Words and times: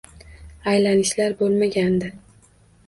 Aylanishlar 0.71 1.39
bo`lmagandi 1.43 2.13